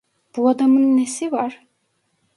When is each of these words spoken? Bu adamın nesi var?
Bu 0.37 0.49
adamın 0.49 0.97
nesi 0.97 1.31
var? 1.31 1.67